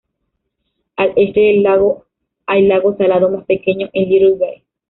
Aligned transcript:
Al 0.95 1.13
este 1.15 1.39
del 1.41 1.61
lago 1.61 2.07
hay 2.47 2.65
lago 2.65 2.97
salado 2.97 3.29
más 3.29 3.45
pequeño, 3.45 3.87
en 3.93 4.09
Little 4.09 4.33
Bay. 4.35 4.63